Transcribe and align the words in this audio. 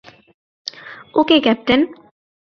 ওকে, 1.15 1.37
captain. 1.39 1.81